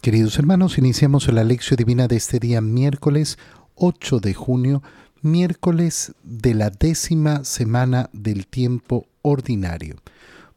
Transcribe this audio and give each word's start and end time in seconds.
Queridos 0.00 0.38
hermanos, 0.38 0.78
iniciamos 0.78 1.30
la 1.30 1.44
lección 1.44 1.76
divina 1.76 2.08
de 2.08 2.16
este 2.16 2.38
día 2.38 2.62
miércoles 2.62 3.36
8 3.74 4.20
de 4.20 4.32
junio, 4.32 4.82
miércoles 5.20 6.14
de 6.22 6.54
la 6.54 6.70
décima 6.70 7.44
semana 7.44 8.08
del 8.14 8.46
tiempo 8.46 9.08
ordinario. 9.20 9.96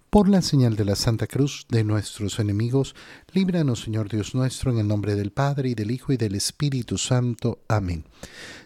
Por 0.09 0.29
la 0.29 0.41
señal 0.41 0.77
de 0.77 0.85
la 0.85 0.95
Santa 0.95 1.27
Cruz 1.27 1.65
de 1.67 1.83
nuestros 1.83 2.39
enemigos, 2.39 2.95
líbranos 3.33 3.81
Señor 3.81 4.07
Dios 4.07 4.33
nuestro, 4.33 4.71
en 4.71 4.77
el 4.77 4.87
nombre 4.87 5.13
del 5.15 5.31
Padre 5.31 5.71
y 5.71 5.75
del 5.75 5.91
Hijo 5.91 6.13
y 6.13 6.17
del 6.17 6.35
Espíritu 6.35 6.97
Santo. 6.97 7.59
Amén. 7.67 8.05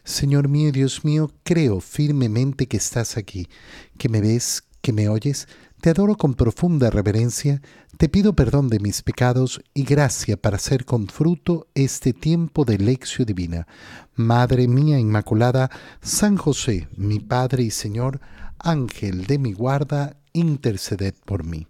Señor 0.03 0.47
mío, 0.47 0.71
Dios 0.71 1.03
mío, 1.03 1.31
creo 1.41 1.79
firmemente 1.79 2.67
que 2.67 2.77
estás 2.77 3.17
aquí, 3.17 3.47
que 3.97 4.09
me 4.09 4.21
ves, 4.21 4.63
que 4.83 4.93
me 4.93 5.09
oyes 5.09 5.47
te 5.81 5.91
adoro 5.91 6.15
con 6.15 6.33
profunda 6.33 6.89
reverencia, 6.89 7.61
te 7.97 8.09
pido 8.09 8.33
perdón 8.33 8.67
de 8.69 8.79
mis 8.79 9.03
pecados 9.03 9.61
y 9.73 9.83
gracia 9.83 10.37
para 10.37 10.57
hacer 10.57 10.85
con 10.85 11.07
fruto 11.07 11.67
este 11.75 12.13
tiempo 12.13 12.65
de 12.65 12.77
lección 12.79 13.25
divina. 13.25 13.67
Madre 14.15 14.67
mía 14.67 14.99
Inmaculada, 14.99 15.69
San 16.01 16.37
José, 16.37 16.87
mi 16.97 17.19
Padre 17.19 17.63
y 17.63 17.71
Señor, 17.71 18.19
Ángel 18.59 19.27
de 19.27 19.37
mi 19.37 19.53
guarda, 19.53 20.17
interceded 20.33 21.13
por 21.25 21.43
mí. 21.43 21.67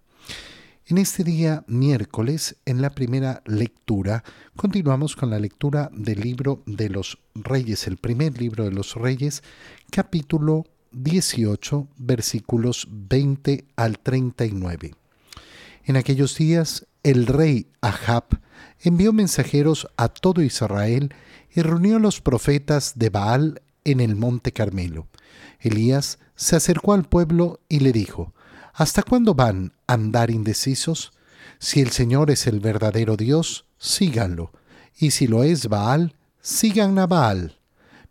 En 0.86 0.96
este 0.96 1.22
día 1.22 1.64
miércoles, 1.66 2.56
en 2.64 2.80
la 2.80 2.88
primera 2.88 3.42
lectura, 3.44 4.24
continuamos 4.56 5.16
con 5.16 5.28
la 5.28 5.38
lectura 5.38 5.90
del 5.92 6.20
libro 6.20 6.62
de 6.64 6.88
los 6.88 7.18
Reyes, 7.34 7.86
el 7.86 7.98
primer 7.98 8.40
libro 8.40 8.64
de 8.64 8.72
los 8.72 8.94
Reyes, 8.94 9.42
capítulo 9.90 10.64
18, 10.92 11.88
versículos 11.96 12.88
20 12.90 13.66
al 13.76 13.98
39. 13.98 14.94
En 15.84 15.96
aquellos 15.96 16.36
días, 16.36 16.86
el 17.02 17.26
rey 17.26 17.66
Ahab 17.80 18.24
envió 18.80 19.12
mensajeros 19.12 19.88
a 19.96 20.08
todo 20.08 20.42
Israel 20.42 21.14
y 21.54 21.62
reunió 21.62 21.96
a 21.96 22.00
los 22.00 22.20
profetas 22.20 22.94
de 22.96 23.10
Baal 23.10 23.62
en 23.84 24.00
el 24.00 24.16
monte 24.16 24.52
Carmelo. 24.52 25.06
Elías 25.60 26.18
se 26.36 26.56
acercó 26.56 26.92
al 26.92 27.04
pueblo 27.04 27.60
y 27.68 27.80
le 27.80 27.92
dijo, 27.92 28.34
¿Hasta 28.74 29.02
cuándo 29.02 29.34
van 29.34 29.72
a 29.86 29.94
andar 29.94 30.30
indecisos? 30.30 31.12
Si 31.58 31.80
el 31.80 31.90
Señor 31.90 32.30
es 32.30 32.46
el 32.46 32.60
verdadero 32.60 33.16
Dios, 33.16 33.64
síganlo, 33.78 34.52
y 34.98 35.10
si 35.10 35.26
lo 35.26 35.42
es 35.42 35.68
Baal, 35.68 36.14
sigan 36.40 36.98
a 36.98 37.06
Baal. 37.06 37.58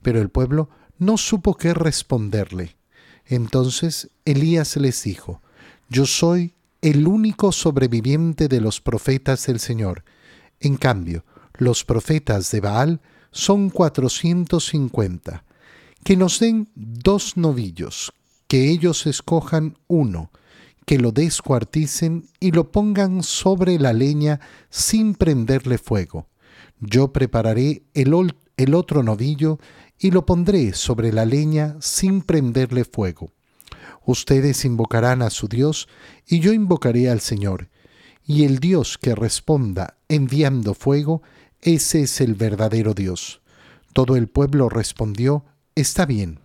Pero 0.02 0.22
el 0.22 0.30
pueblo 0.30 0.69
no 1.00 1.17
supo 1.17 1.56
qué 1.56 1.73
responderle. 1.73 2.78
Entonces 3.26 4.09
Elías 4.26 4.78
les 4.78 5.03
dijo, 5.03 5.42
Yo 5.90 6.06
soy 6.06 6.53
el 6.81 7.08
único 7.08 7.52
sobreviviente 7.52 8.48
de 8.48 8.62
los 8.62 8.81
profetas 8.81 9.45
del 9.48 9.59
Señor. 9.59 10.03
En 10.59 10.78
cambio, 10.78 11.25
los 11.56 11.84
profetas 11.84 12.52
de 12.52 12.62
Baal 12.62 13.02
son 13.31 13.70
cuatrocientos 13.70 14.68
cincuenta. 14.68 15.44
Que 16.03 16.16
nos 16.16 16.40
den 16.40 16.70
dos 16.75 17.36
novillos, 17.36 18.14
que 18.48 18.70
ellos 18.70 19.06
escojan 19.08 19.78
uno, 19.88 20.31
que 20.86 20.98
lo 20.98 21.12
descuarticen 21.12 22.30
y 22.40 22.52
lo 22.52 22.72
pongan 22.72 23.23
sobre 23.23 23.78
la 23.78 23.92
leña 23.92 24.40
sin 24.70 25.16
prenderle 25.16 25.78
fuego. 25.78 26.28
Yo 26.80 27.12
prepararé 27.12 27.84
el, 27.94 28.34
el 28.56 28.73
otro 28.73 29.03
novillo 29.03 29.59
y 30.00 30.12
lo 30.12 30.26
pondré 30.26 30.73
sobre 30.73 31.12
la 31.12 31.26
leña 31.26 31.76
sin 31.80 32.22
prenderle 32.22 32.86
fuego. 32.86 33.31
Ustedes 34.06 34.64
invocarán 34.66 35.22
a 35.22 35.30
su 35.30 35.48
Dios 35.48 35.88
y 36.26 36.40
yo 36.40 36.53
invocaré 36.53 37.09
al 37.09 37.20
Señor. 37.20 37.70
Y 38.25 38.44
el 38.44 38.59
Dios 38.59 38.98
que 38.98 39.16
responda 39.16 39.98
enviando 40.08 40.73
fuego, 40.73 41.22
ese 41.62 42.03
es 42.03 42.22
el 42.22 42.36
verdadero 42.36 42.94
Dios. 42.94 43.42
Todo 43.94 44.16
el 44.16 44.28
pueblo 44.28 44.70
respondió, 44.70 45.45
Está 45.75 46.06
bien. 46.06 46.40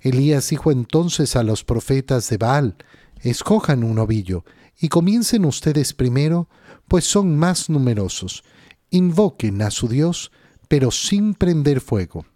Elías 0.00 0.50
dijo 0.50 0.70
entonces 0.70 1.36
a 1.36 1.42
los 1.42 1.64
profetas 1.64 2.28
de 2.28 2.38
Baal, 2.38 2.76
Escojan 3.20 3.82
un 3.82 3.98
ovillo, 3.98 4.44
y 4.78 4.88
comiencen 4.88 5.44
ustedes 5.44 5.94
primero, 5.94 6.48
pues 6.86 7.04
son 7.04 7.36
más 7.36 7.70
numerosos. 7.70 8.44
Invoquen 8.90 9.62
a 9.62 9.70
su 9.70 9.88
Dios, 9.88 10.30
pero 10.68 10.90
sin 10.90 11.34
prender 11.34 11.80
fuego. 11.80 12.26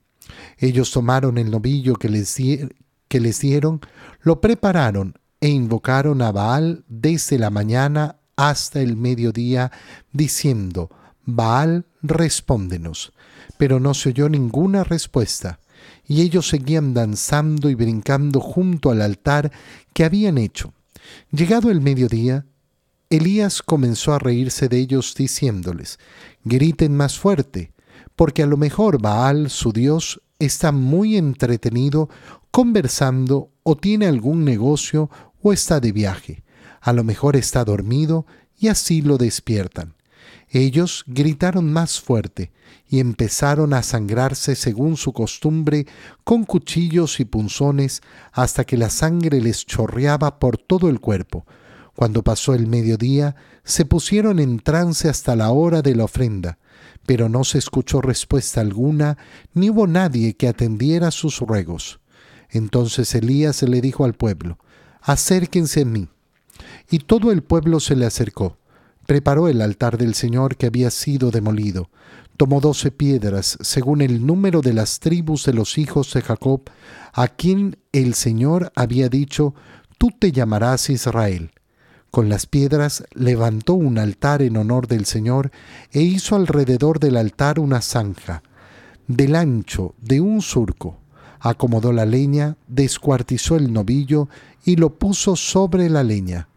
Ellos 0.59 0.91
tomaron 0.91 1.39
el 1.39 1.51
novillo 1.51 1.95
que 1.95 2.09
les, 2.09 2.37
que 3.09 3.21
les 3.21 3.41
dieron, 3.41 3.81
lo 4.23 4.41
prepararon 4.41 5.15
e 5.41 5.49
invocaron 5.49 6.23
a 6.23 6.33
Baal 6.33 6.85
desde 6.89 7.39
la 7.39 7.51
mañana 7.51 8.17
hasta 8.37 8.81
el 8.81 8.97
mediodía, 8.97 9.71
diciendo, 10.13 10.91
Baal, 11.25 11.87
respóndenos. 12.03 13.13
Pero 13.59 13.81
no 13.81 13.95
se 13.95 14.11
oyó 14.11 14.29
ninguna 14.29 14.85
respuesta, 14.85 15.61
y 16.07 16.23
ellos 16.23 16.49
seguían 16.49 16.95
danzando 16.95 17.69
y 17.69 17.75
brincando 17.75 18.41
junto 18.41 18.91
al 18.91 19.03
altar 19.03 19.53
que 19.93 20.05
habían 20.05 20.39
hecho. 20.39 20.73
Llegado 21.31 21.71
el 21.71 21.81
mediodía, 21.81 22.47
Elías 23.11 23.63
comenzó 23.63 24.15
a 24.15 24.19
reírse 24.19 24.69
de 24.69 24.79
ellos, 24.79 25.15
diciéndoles, 25.15 25.99
Griten 26.45 26.97
más 26.97 27.19
fuerte, 27.19 27.73
porque 28.17 28.43
a 28.43 28.47
lo 28.47 28.57
mejor 28.57 29.03
Baal, 29.03 29.51
su 29.51 29.73
Dios, 29.73 30.23
está 30.41 30.73
muy 30.73 31.17
entretenido 31.17 32.09
conversando 32.51 33.53
o 33.63 33.77
tiene 33.77 34.07
algún 34.07 34.45
negocio 34.45 35.09
o 35.41 35.53
está 35.53 35.79
de 35.79 35.93
viaje. 35.93 36.43
A 36.81 36.93
lo 36.93 37.05
mejor 37.05 37.37
está 37.37 37.65
dormido 37.65 38.27
y 38.59 38.69
así 38.69 39.03
lo 39.03 39.19
despiertan. 39.19 39.95
Ellos 40.49 41.05
gritaron 41.07 41.73
más 41.73 42.01
fuerte 42.01 42.51
y 42.89 42.99
empezaron 42.99 43.73
a 43.73 43.85
sangrarse 43.85 44.57
según 44.57 44.97
su 44.97 45.13
costumbre 45.13 45.87
con 46.25 46.45
cuchillos 46.45 47.21
y 47.21 47.25
punzones 47.25 48.03
hasta 48.33 48.65
que 48.65 48.77
la 48.77 48.91
sangre 48.91 49.41
les 49.41 49.65
chorreaba 49.65 50.41
por 50.41 50.59
todo 50.59 50.89
el 50.89 50.99
cuerpo. 50.99 51.47
Cuando 51.95 52.25
pasó 52.25 52.55
el 52.55 52.67
mediodía, 52.67 53.37
se 53.63 53.85
pusieron 53.85 54.41
en 54.41 54.59
trance 54.59 55.09
hasta 55.09 55.37
la 55.37 55.51
hora 55.51 55.83
de 55.83 55.95
la 55.95 56.05
ofrenda, 56.05 56.59
pero 57.07 57.29
no 57.29 57.45
se 57.45 57.59
escuchó 57.59 58.01
respuesta 58.01 58.61
alguna, 58.61 59.19
ni 59.55 59.71
hubo 59.71 59.87
nadie 59.87 60.35
que 60.35 60.49
atendiera 60.49 61.11
sus 61.11 61.41
ruegos. 61.41 62.01
Entonces 62.51 63.15
Elías 63.15 63.63
le 63.63 63.81
dijo 63.81 64.05
al 64.05 64.15
pueblo, 64.15 64.59
acérquense 65.01 65.83
a 65.83 65.85
mí. 65.85 66.09
Y 66.91 67.01
todo 67.01 67.33
el 67.33 67.43
pueblo 67.43 67.81
se 67.81 67.97
le 67.97 68.07
acercó. 68.07 68.59
Preparó 69.07 69.49
el 69.49 69.61
altar 69.63 69.99
del 69.99 70.15
Señor 70.15 70.57
que 70.57 70.67
había 70.67 70.91
sido 70.91 71.31
demolido. 71.31 71.91
Tomó 72.37 72.61
doce 72.61 72.91
piedras, 72.91 73.59
según 73.61 74.03
el 74.03 74.25
número 74.25 74.63
de 74.63 74.73
las 74.73 75.01
tribus 75.01 75.45
de 75.45 75.53
los 75.53 75.79
hijos 75.79 76.13
de 76.15 76.23
Jacob, 76.23 76.63
a 77.13 77.29
quien 77.29 77.77
el 77.93 78.15
Señor 78.15 78.73
había 78.75 79.09
dicho, 79.09 79.55
tú 79.99 80.11
te 80.19 80.33
llamarás 80.33 80.91
Israel. 80.91 81.51
Con 82.11 82.29
las 82.29 82.47
piedras 82.47 83.05
levantó 83.13 83.75
un 83.75 83.99
altar 83.99 84.43
en 84.43 84.57
honor 84.57 84.89
del 84.89 85.05
Señor 85.05 85.51
e 85.93 86.03
hizo 86.03 86.37
alrededor 86.37 86.99
del 86.99 87.17
altar 87.17 87.61
una 87.61 87.81
zanja, 87.81 88.43
del 89.07 89.37
ancho 89.37 89.95
de 90.01 90.21
un 90.21 90.43
surco 90.43 91.01
acomodó 91.41 91.93
la 91.93 92.05
leña, 92.05 92.57
descuartizó 92.69 93.57
el 93.57 93.73
novillo 93.73 94.29
y 94.65 94.77
lo 94.77 94.99
puso 94.99 95.35
sobre 95.37 95.89
la 95.89 96.05
leña. 96.05 96.49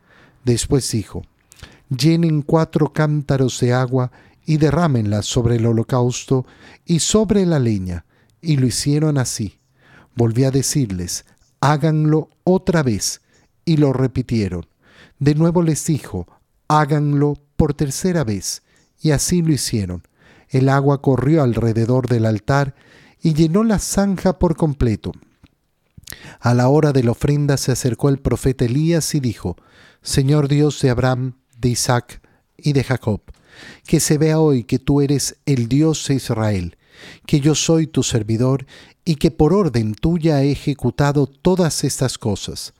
Después 0.43 0.91
dijo, 0.91 1.23
llenen 1.89 2.41
cuatro 2.41 2.91
cántaros 2.91 3.59
de 3.61 3.73
agua 3.73 4.11
y 4.45 4.57
derrámenla 4.57 5.21
sobre 5.21 5.55
el 5.55 5.65
holocausto 5.65 6.45
y 6.85 6.99
sobre 6.99 7.45
la 7.45 7.59
leña. 7.59 8.05
Y 8.41 8.57
lo 8.57 8.67
hicieron 8.67 9.17
así. 9.17 9.57
Volví 10.15 10.43
a 10.43 10.51
decirles, 10.51 11.25
háganlo 11.61 12.29
otra 12.43 12.83
vez. 12.83 13.21
Y 13.65 13.77
lo 13.77 13.93
repitieron. 13.93 14.65
De 15.23 15.35
nuevo 15.35 15.63
les 15.63 15.85
dijo, 15.85 16.27
háganlo 16.67 17.35
por 17.55 17.73
tercera 17.73 18.25
vez. 18.25 18.61
Y 18.99 19.11
así 19.11 19.41
lo 19.41 19.53
hicieron. 19.53 20.03
El 20.49 20.67
agua 20.67 21.01
corrió 21.01 21.43
alrededor 21.43 22.09
del 22.09 22.25
altar 22.25 22.75
y 23.21 23.33
llenó 23.33 23.63
la 23.63 23.79
zanja 23.79 24.37
por 24.37 24.57
completo. 24.57 25.13
A 26.41 26.53
la 26.53 26.67
hora 26.67 26.91
de 26.91 27.03
la 27.03 27.11
ofrenda 27.11 27.55
se 27.55 27.71
acercó 27.71 28.09
el 28.09 28.17
profeta 28.17 28.65
Elías 28.65 29.15
y 29.15 29.21
dijo, 29.21 29.55
Señor 30.01 30.49
Dios 30.49 30.81
de 30.81 30.89
Abraham, 30.89 31.37
de 31.57 31.69
Isaac 31.69 32.21
y 32.57 32.73
de 32.73 32.83
Jacob, 32.83 33.21
que 33.87 34.01
se 34.01 34.17
vea 34.17 34.41
hoy 34.41 34.65
que 34.65 34.77
tú 34.77 34.99
eres 34.99 35.37
el 35.45 35.69
Dios 35.69 36.05
de 36.05 36.15
Israel, 36.15 36.75
que 37.25 37.39
yo 37.39 37.55
soy 37.55 37.87
tu 37.87 38.03
servidor 38.03 38.65
y 39.05 39.15
que 39.15 39.31
por 39.31 39.53
orden 39.53 39.95
tuya 39.95 40.43
he 40.43 40.51
ejecutado 40.51 41.27
todas 41.27 41.85
estas 41.85 42.17
cosas. 42.17 42.73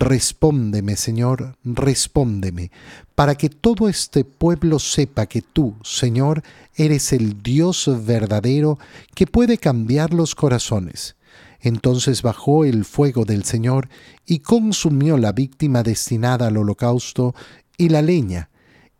Respóndeme, 0.00 0.94
Señor, 0.94 1.56
respóndeme, 1.64 2.70
para 3.16 3.34
que 3.34 3.48
todo 3.48 3.88
este 3.88 4.22
pueblo 4.22 4.78
sepa 4.78 5.26
que 5.26 5.42
tú, 5.42 5.74
Señor, 5.82 6.44
eres 6.76 7.12
el 7.12 7.42
Dios 7.42 7.90
verdadero 8.06 8.78
que 9.16 9.26
puede 9.26 9.58
cambiar 9.58 10.14
los 10.14 10.36
corazones. 10.36 11.16
Entonces 11.60 12.22
bajó 12.22 12.64
el 12.64 12.84
fuego 12.84 13.24
del 13.24 13.42
Señor 13.42 13.88
y 14.24 14.38
consumió 14.38 15.18
la 15.18 15.32
víctima 15.32 15.82
destinada 15.82 16.46
al 16.46 16.58
holocausto 16.58 17.34
y 17.76 17.88
la 17.88 18.00
leña, 18.00 18.50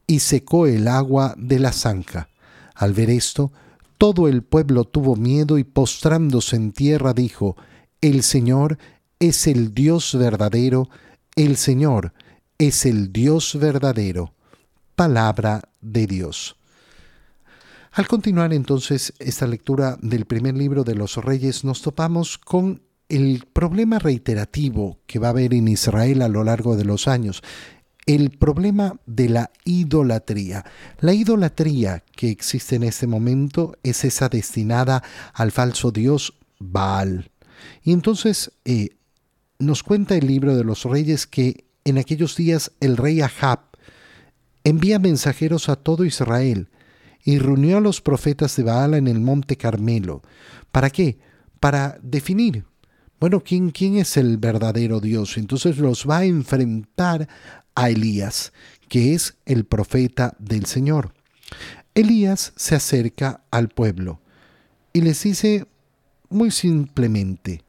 y 0.04 0.18
secó 0.18 0.66
el 0.66 0.88
agua 0.88 1.36
de 1.38 1.60
la 1.60 1.70
zanja. 1.70 2.28
Al 2.74 2.92
ver 2.92 3.10
esto, 3.10 3.52
todo 3.98 4.26
el 4.26 4.42
pueblo 4.42 4.82
tuvo 4.82 5.14
miedo 5.14 5.58
y 5.58 5.64
postrándose 5.64 6.56
en 6.56 6.72
tierra 6.72 7.12
dijo, 7.12 7.56
El 8.00 8.24
Señor 8.24 8.78
es 9.20 9.46
el 9.46 9.74
Dios 9.74 10.16
verdadero, 10.16 10.88
el 11.36 11.56
Señor 11.56 12.12
es 12.58 12.86
el 12.86 13.12
Dios 13.12 13.58
verdadero. 13.58 14.34
Palabra 14.96 15.62
de 15.80 16.06
Dios. 16.06 16.56
Al 17.92 18.06
continuar 18.06 18.52
entonces 18.52 19.12
esta 19.18 19.46
lectura 19.46 19.96
del 20.02 20.24
primer 20.24 20.56
libro 20.56 20.84
de 20.84 20.94
los 20.94 21.16
reyes, 21.16 21.64
nos 21.64 21.82
topamos 21.82 22.38
con 22.38 22.82
el 23.08 23.44
problema 23.52 23.98
reiterativo 23.98 24.98
que 25.06 25.18
va 25.18 25.28
a 25.28 25.30
haber 25.30 25.54
en 25.54 25.68
Israel 25.68 26.22
a 26.22 26.28
lo 26.28 26.44
largo 26.44 26.76
de 26.76 26.84
los 26.84 27.08
años, 27.08 27.42
el 28.06 28.30
problema 28.30 28.98
de 29.06 29.28
la 29.28 29.50
idolatría. 29.64 30.64
La 31.00 31.12
idolatría 31.12 32.02
que 32.16 32.30
existe 32.30 32.76
en 32.76 32.84
este 32.84 33.06
momento 33.06 33.76
es 33.82 34.04
esa 34.04 34.28
destinada 34.28 35.02
al 35.32 35.52
falso 35.52 35.90
dios 35.90 36.34
Baal. 36.58 37.30
Y 37.82 37.92
entonces 37.92 38.52
eh, 38.64 38.97
nos 39.58 39.82
cuenta 39.82 40.14
el 40.14 40.26
libro 40.26 40.56
de 40.56 40.64
los 40.64 40.84
reyes 40.84 41.26
que 41.26 41.64
en 41.84 41.98
aquellos 41.98 42.36
días 42.36 42.72
el 42.80 42.96
rey 42.96 43.20
Ahab 43.20 43.60
envía 44.62 44.98
mensajeros 44.98 45.68
a 45.68 45.76
todo 45.76 46.04
Israel 46.04 46.68
y 47.24 47.38
reunió 47.38 47.78
a 47.78 47.80
los 47.80 48.00
profetas 48.00 48.54
de 48.56 48.62
Baal 48.62 48.94
en 48.94 49.08
el 49.08 49.20
monte 49.20 49.56
Carmelo. 49.56 50.22
¿Para 50.70 50.90
qué? 50.90 51.18
Para 51.58 51.98
definir, 52.02 52.64
bueno, 53.18 53.40
¿quién, 53.40 53.70
quién 53.70 53.96
es 53.96 54.16
el 54.16 54.38
verdadero 54.38 55.00
Dios? 55.00 55.36
Entonces 55.36 55.78
los 55.78 56.08
va 56.08 56.18
a 56.18 56.24
enfrentar 56.24 57.28
a 57.74 57.90
Elías, 57.90 58.52
que 58.88 59.14
es 59.14 59.38
el 59.44 59.64
profeta 59.64 60.36
del 60.38 60.66
Señor. 60.66 61.14
Elías 61.94 62.52
se 62.54 62.76
acerca 62.76 63.42
al 63.50 63.68
pueblo 63.68 64.20
y 64.92 65.00
les 65.00 65.20
dice 65.22 65.66
muy 66.28 66.52
simplemente, 66.52 67.64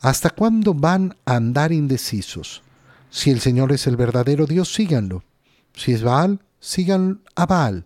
¿hasta 0.00 0.30
cuándo 0.30 0.74
van 0.74 1.14
a 1.24 1.36
andar 1.36 1.72
indecisos? 1.72 2.62
Si 3.10 3.30
el 3.30 3.40
Señor 3.40 3.72
es 3.72 3.86
el 3.86 3.96
verdadero 3.96 4.46
Dios, 4.46 4.72
síganlo. 4.72 5.24
Si 5.74 5.92
es 5.92 6.02
Baal, 6.02 6.40
sigan 6.60 7.20
a 7.34 7.46
Baal. 7.46 7.84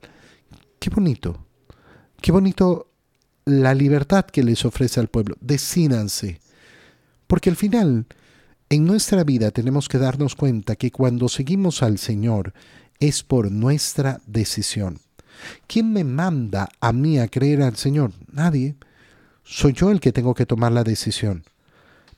Qué 0.78 0.90
bonito. 0.90 1.44
Qué 2.20 2.30
bonito 2.32 2.88
la 3.44 3.74
libertad 3.74 4.26
que 4.26 4.42
les 4.42 4.64
ofrece 4.64 5.00
al 5.00 5.08
pueblo. 5.08 5.36
Decídanse. 5.40 6.40
Porque 7.26 7.50
al 7.50 7.56
final, 7.56 8.06
en 8.68 8.84
nuestra 8.84 9.24
vida 9.24 9.50
tenemos 9.50 9.88
que 9.88 9.98
darnos 9.98 10.34
cuenta 10.34 10.76
que 10.76 10.90
cuando 10.90 11.28
seguimos 11.28 11.82
al 11.82 11.98
Señor 11.98 12.52
es 12.98 13.22
por 13.22 13.50
nuestra 13.50 14.20
decisión. 14.26 15.00
¿Quién 15.66 15.92
me 15.92 16.04
manda 16.04 16.68
a 16.80 16.92
mí 16.92 17.18
a 17.18 17.28
creer 17.28 17.62
al 17.62 17.76
Señor? 17.76 18.12
Nadie. 18.30 18.76
Soy 19.42 19.72
yo 19.72 19.90
el 19.90 20.00
que 20.00 20.12
tengo 20.12 20.34
que 20.34 20.46
tomar 20.46 20.72
la 20.72 20.84
decisión. 20.84 21.44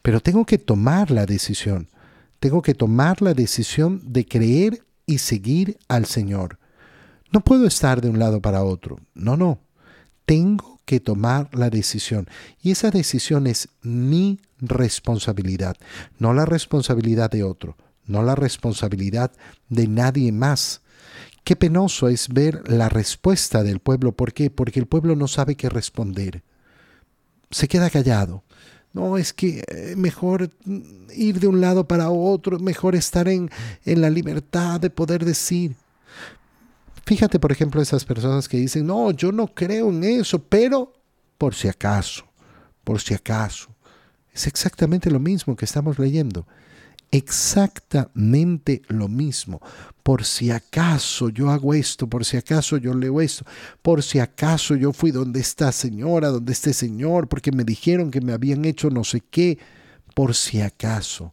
Pero 0.06 0.20
tengo 0.20 0.46
que 0.46 0.58
tomar 0.58 1.10
la 1.10 1.26
decisión. 1.26 1.88
Tengo 2.38 2.62
que 2.62 2.74
tomar 2.74 3.22
la 3.22 3.34
decisión 3.34 4.00
de 4.04 4.24
creer 4.24 4.84
y 5.04 5.18
seguir 5.18 5.78
al 5.88 6.06
Señor. 6.06 6.60
No 7.32 7.40
puedo 7.40 7.66
estar 7.66 8.00
de 8.00 8.08
un 8.08 8.20
lado 8.20 8.40
para 8.40 8.62
otro. 8.62 9.00
No, 9.14 9.36
no. 9.36 9.58
Tengo 10.24 10.78
que 10.84 11.00
tomar 11.00 11.52
la 11.52 11.70
decisión. 11.70 12.28
Y 12.62 12.70
esa 12.70 12.92
decisión 12.92 13.48
es 13.48 13.68
mi 13.82 14.38
responsabilidad, 14.60 15.76
no 16.20 16.32
la 16.34 16.44
responsabilidad 16.44 17.28
de 17.28 17.42
otro, 17.42 17.76
no 18.04 18.22
la 18.22 18.36
responsabilidad 18.36 19.32
de 19.70 19.88
nadie 19.88 20.30
más. 20.30 20.82
Qué 21.42 21.56
penoso 21.56 22.06
es 22.06 22.28
ver 22.28 22.62
la 22.70 22.88
respuesta 22.88 23.64
del 23.64 23.80
pueblo. 23.80 24.12
¿Por 24.12 24.32
qué? 24.32 24.50
Porque 24.50 24.78
el 24.78 24.86
pueblo 24.86 25.16
no 25.16 25.26
sabe 25.26 25.56
qué 25.56 25.68
responder. 25.68 26.44
Se 27.50 27.66
queda 27.66 27.90
callado. 27.90 28.44
No, 28.96 29.18
es 29.18 29.34
que 29.34 29.62
eh, 29.68 29.94
mejor 29.94 30.50
ir 31.14 31.38
de 31.38 31.46
un 31.46 31.60
lado 31.60 31.86
para 31.86 32.08
otro, 32.08 32.58
mejor 32.58 32.94
estar 32.94 33.28
en, 33.28 33.50
en 33.84 34.00
la 34.00 34.08
libertad 34.08 34.80
de 34.80 34.88
poder 34.88 35.22
decir. 35.22 35.76
Fíjate, 37.04 37.38
por 37.38 37.52
ejemplo, 37.52 37.82
esas 37.82 38.06
personas 38.06 38.48
que 38.48 38.56
dicen, 38.56 38.86
no, 38.86 39.10
yo 39.10 39.32
no 39.32 39.48
creo 39.48 39.90
en 39.90 40.02
eso, 40.02 40.42
pero 40.42 40.94
por 41.36 41.54
si 41.54 41.68
acaso, 41.68 42.24
por 42.84 43.02
si 43.02 43.12
acaso. 43.12 43.68
Es 44.32 44.46
exactamente 44.46 45.10
lo 45.10 45.20
mismo 45.20 45.56
que 45.56 45.66
estamos 45.66 45.98
leyendo. 45.98 46.46
Exactamente 47.10 48.82
lo 48.88 49.08
mismo. 49.08 49.60
Por 50.02 50.24
si 50.24 50.50
acaso 50.50 51.28
yo 51.28 51.50
hago 51.50 51.74
esto, 51.74 52.08
por 52.08 52.24
si 52.24 52.36
acaso 52.36 52.76
yo 52.76 52.94
leo 52.94 53.20
esto, 53.20 53.44
por 53.82 54.02
si 54.02 54.18
acaso 54.18 54.76
yo 54.76 54.92
fui 54.92 55.10
donde 55.10 55.40
esta 55.40 55.72
señora, 55.72 56.28
donde 56.28 56.52
este 56.52 56.72
señor, 56.72 57.28
porque 57.28 57.52
me 57.52 57.64
dijeron 57.64 58.10
que 58.10 58.20
me 58.20 58.32
habían 58.32 58.64
hecho 58.64 58.90
no 58.90 59.04
sé 59.04 59.20
qué, 59.20 59.58
por 60.14 60.34
si 60.34 60.60
acaso. 60.60 61.32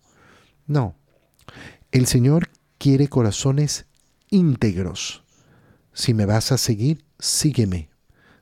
No. 0.68 0.96
El 1.92 2.08
Señor 2.08 2.50
quiere 2.78 3.08
corazones 3.08 3.86
íntegros 4.30 5.24
si 5.94 6.14
me 6.14 6.26
vas 6.26 6.52
a 6.52 6.58
seguir, 6.58 7.06
sígueme, 7.20 7.90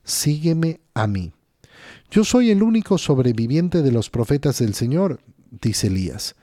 sígueme 0.03 0.81
a 0.93 1.07
mí. 1.07 1.33
Yo 2.09 2.23
soy 2.23 2.49
el 2.49 2.63
único 2.63 2.97
sobreviviente 2.97 3.81
de 3.81 3.91
los 3.91 4.09
profetas 4.09 4.59
del 4.59 4.73
Señor, 4.73 5.19
dice 5.49 5.87
Elías. 5.87 6.35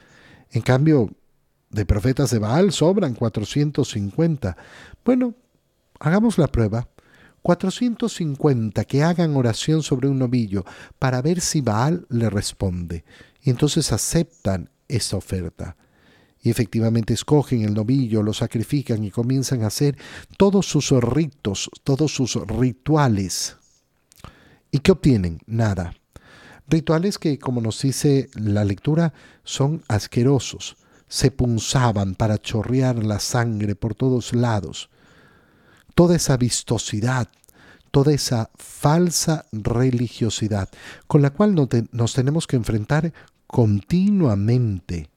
En 0.51 0.63
cambio, 0.63 1.11
de 1.71 1.85
profetas 1.85 2.31
de 2.31 2.39
Baal 2.39 2.73
sobran 2.73 3.15
450. 3.15 4.57
Bueno, 5.05 5.35
hagamos 6.01 6.39
la 6.39 6.49
prueba. 6.49 6.89
450 7.43 8.85
que 8.85 9.03
hagan 9.03 9.37
oración 9.37 9.83
sobre 9.83 10.09
un 10.09 10.19
novillo 10.19 10.65
para 10.99 11.23
ver 11.23 11.41
si 11.41 11.61
Baal 11.61 12.07
le 12.11 12.29
responde. 12.29 13.05
Y 13.43 13.51
entonces 13.51 13.93
aceptan 13.93 14.71
esa 14.89 15.17
oferta 15.17 15.77
y 16.43 16.51
efectivamente 16.51 17.15
escogen 17.15 17.63
el 17.63 17.75
novillo, 17.75 18.23
lo 18.23 18.33
sacrifican 18.33 19.05
y 19.05 19.11
comienzan 19.11 19.63
a 19.63 19.69
hacer 19.69 19.97
todos 20.37 20.67
sus 20.67 20.91
ritos, 20.91 21.71
todos 21.85 22.13
sus 22.13 22.35
rituales. 22.47 23.57
¿Y 24.71 24.81
qué 24.81 24.93
obtienen? 24.93 25.41
Nada. 25.47 25.95
Rituales 26.69 27.19
que, 27.19 27.39
como 27.39 27.61
nos 27.61 27.81
dice 27.81 28.29
la 28.35 28.65
lectura, 28.65 29.13
son 29.45 29.83
asquerosos. 29.89 30.77
Se 31.09 31.31
punzaban 31.31 32.15
para 32.15 32.39
chorrear 32.39 33.03
la 33.03 33.19
sangre 33.19 33.75
por 33.75 33.95
todos 33.95 34.35
lados. 34.35 34.91
Toda 35.95 36.17
esa 36.17 36.37
vistosidad, 36.37 37.29
toda 37.91 38.13
esa 38.13 38.51
falsa 38.57 39.47
religiosidad 39.53 40.69
con 41.07 41.23
la 41.23 41.31
cual 41.31 41.55
nos 41.55 42.13
tenemos 42.13 42.47
que 42.47 42.57
enfrentar 42.57 43.13
continuamente 43.47 45.09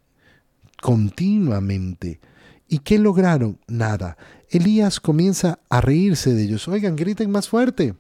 continuamente. 0.82 2.20
¿Y 2.68 2.80
qué 2.80 3.00
lograron? 3.00 3.60
Nada. 3.68 4.18
Elías 4.50 5.00
comienza 5.00 5.60
a 5.70 5.80
reírse 5.80 6.34
de 6.34 6.44
ellos. 6.44 6.68
Oigan, 6.68 6.98
griten 6.98 7.32
más 7.32 7.48
fuerte. 7.48 7.96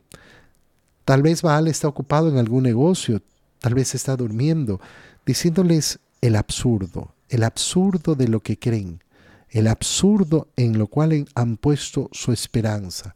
Tal 1.05 1.22
vez 1.22 1.41
Baal 1.41 1.67
está 1.67 1.88
ocupado 1.88 2.29
en 2.29 2.38
algún 2.38 2.63
negocio, 2.63 3.22
tal 3.62 3.75
vez 3.75 3.96
está 3.96 4.18
durmiendo, 4.18 4.82
diciéndoles 5.25 6.00
el 6.20 6.36
absurdo, 6.36 7.13
el 7.30 7.44
absurdo 7.44 8.15
de 8.15 8.27
lo 8.27 8.41
que 8.41 8.60
creen, 8.60 9.01
el 9.50 9.68
absurdo 9.68 10.50
en 10.58 10.77
lo 10.77 10.88
cual 10.88 11.27
han 11.36 11.58
puesto 11.58 12.10
su 12.12 12.34
esperanza. 12.34 13.15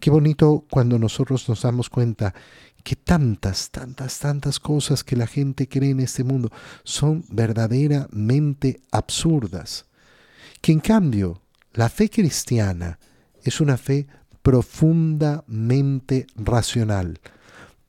Qué 0.00 0.10
bonito 0.10 0.64
cuando 0.70 0.98
nosotros 0.98 1.48
nos 1.48 1.62
damos 1.62 1.90
cuenta 1.90 2.34
que 2.82 2.96
tantas, 2.96 3.70
tantas, 3.70 4.18
tantas 4.18 4.58
cosas 4.58 5.04
que 5.04 5.16
la 5.16 5.26
gente 5.26 5.68
cree 5.68 5.90
en 5.90 6.00
este 6.00 6.24
mundo 6.24 6.50
son 6.84 7.24
verdaderamente 7.28 8.80
absurdas. 8.90 9.86
Que 10.60 10.72
en 10.72 10.80
cambio 10.80 11.42
la 11.72 11.88
fe 11.88 12.08
cristiana 12.08 12.98
es 13.42 13.60
una 13.60 13.76
fe 13.76 14.06
profundamente 14.42 16.26
racional, 16.36 17.20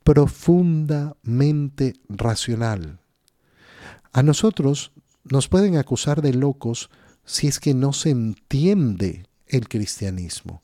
profundamente 0.04 1.94
racional. 2.10 3.00
A 4.12 4.24
nosotros 4.24 4.92
nos 5.24 5.48
pueden 5.48 5.78
acusar 5.78 6.22
de 6.22 6.34
locos 6.34 6.90
si 7.26 7.48
es 7.48 7.60
que 7.60 7.74
no 7.74 7.94
se 7.94 8.10
entiende 8.10 9.26
el 9.48 9.68
cristianismo, 9.68 10.62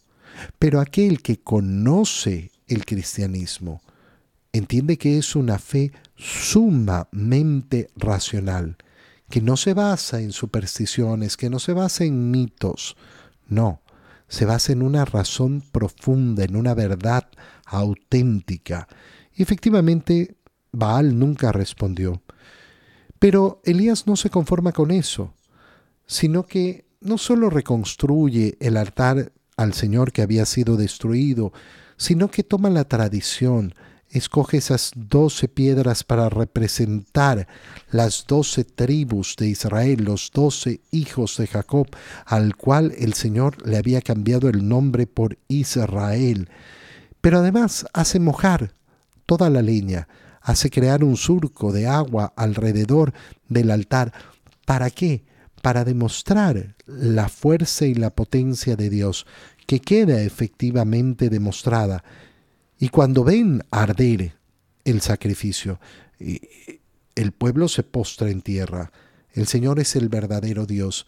pero 0.58 0.80
aquel 0.80 1.22
que 1.22 1.40
conoce 1.40 2.52
el 2.68 2.86
cristianismo, 2.86 3.82
entiende 4.52 4.98
que 4.98 5.18
es 5.18 5.36
una 5.36 5.60
fe 5.60 5.92
sumamente 6.16 7.90
racional, 7.96 8.78
que 9.30 9.42
no 9.42 9.58
se 9.58 9.74
basa 9.74 10.22
en 10.22 10.32
supersticiones, 10.32 11.38
que 11.38 11.50
no 11.50 11.60
se 11.60 11.74
basa 11.74 12.04
en 12.04 12.32
mitos, 12.32 12.96
no, 13.48 13.82
se 14.28 14.46
basa 14.46 14.72
en 14.72 14.82
una 14.82 15.06
razón 15.06 15.64
profunda, 15.72 16.44
en 16.44 16.56
una 16.56 16.74
verdad 16.74 17.28
auténtica. 17.66 18.88
Y 19.40 19.44
efectivamente, 19.44 20.36
Baal 20.74 21.18
nunca 21.18 21.54
respondió. 21.54 22.22
Pero 23.20 23.62
Elías 23.64 24.06
no 24.06 24.18
se 24.18 24.30
conforma 24.30 24.74
con 24.74 24.92
eso, 24.92 25.34
sino 26.06 26.46
que 26.46 26.84
no 27.00 27.18
solo 27.18 27.50
reconstruye 27.50 28.58
el 28.60 28.76
altar 28.76 29.32
al 29.56 29.74
Señor 29.74 30.12
que 30.12 30.24
había 30.24 30.46
sido 30.46 30.76
destruido, 30.76 31.54
sino 31.96 32.30
que 32.30 32.44
toma 32.44 32.70
la 32.70 32.84
tradición, 32.84 33.76
escoge 34.10 34.58
esas 34.58 34.92
doce 34.94 35.48
piedras 35.48 36.04
para 36.04 36.28
representar 36.28 37.48
las 37.92 38.26
doce 38.28 38.66
tribus 38.66 39.38
de 39.38 39.48
Israel, 39.48 40.04
los 40.04 40.32
doce 40.34 40.82
hijos 40.92 41.38
de 41.38 41.48
Jacob, 41.48 41.88
al 42.26 42.58
cual 42.58 42.94
el 42.98 43.14
Señor 43.14 43.66
le 43.66 43.78
había 43.78 44.02
cambiado 44.02 44.50
el 44.50 44.68
nombre 44.68 45.08
por 45.08 45.38
Israel. 45.48 46.50
Pero 47.22 47.40
además 47.40 47.86
hace 47.94 48.20
mojar 48.20 48.74
toda 49.30 49.52
la 49.52 49.62
leña, 49.62 50.08
hace 50.42 50.72
crear 50.72 51.04
un 51.04 51.16
surco 51.16 51.72
de 51.72 51.86
agua 51.86 52.34
alrededor 52.36 53.14
del 53.48 53.70
altar. 53.70 54.12
¿Para 54.66 54.90
qué? 54.90 55.24
Para 55.62 55.86
demostrar 55.86 56.76
la 56.88 57.30
fuerza 57.30 57.86
y 57.86 57.94
la 57.94 58.10
potencia 58.10 58.76
de 58.76 58.90
Dios, 58.90 59.28
que 59.68 59.82
queda 59.82 60.24
efectivamente 60.24 61.30
demostrada 61.30 62.04
y 62.80 62.90
cuando 62.90 63.24
ven 63.24 63.62
arder 63.70 64.34
el 64.84 65.02
sacrificio, 65.02 65.80
el 67.14 67.32
pueblo 67.32 67.68
se 67.68 67.84
postra 67.84 68.32
en 68.32 68.42
tierra. 68.42 68.92
El 69.34 69.46
Señor 69.46 69.80
es 69.80 69.96
el 69.96 70.10
verdadero 70.10 70.66
Dios. 70.66 71.06